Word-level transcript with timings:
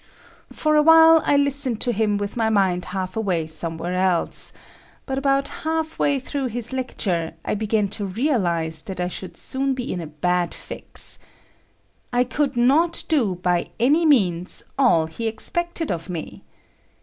For 0.51 0.75
a 0.75 0.81
while 0.81 1.21
I 1.27 1.37
listened 1.37 1.79
to 1.81 1.91
him 1.91 2.17
with 2.17 2.35
my 2.35 2.49
mind 2.49 2.85
half 2.85 3.15
away 3.15 3.45
somewhere 3.45 3.93
else, 3.93 4.51
but 5.05 5.19
about 5.19 5.47
half 5.61 5.99
way 5.99 6.19
through 6.19 6.47
his 6.47 6.73
lecture, 6.73 7.35
I 7.45 7.53
began 7.53 7.87
to 7.89 8.07
realize 8.07 8.81
that 8.81 8.99
I 8.99 9.07
should 9.07 9.37
soon 9.37 9.75
be 9.75 9.93
in 9.93 10.01
a 10.01 10.07
bad 10.07 10.55
fix. 10.55 11.19
I 12.11 12.23
could 12.23 12.57
not 12.57 13.03
do, 13.09 13.35
by 13.35 13.69
any 13.79 14.07
means, 14.07 14.63
all 14.75 15.05
he 15.05 15.27
expected 15.27 15.91
of 15.91 16.09
me. 16.09 16.41